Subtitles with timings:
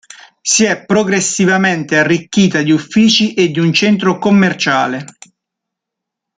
[0.41, 5.05] Si è progressivamente arricchita di uffici e di un centro commerciale.